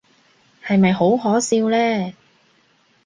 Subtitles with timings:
[0.65, 2.13] 係咪好可笑呢？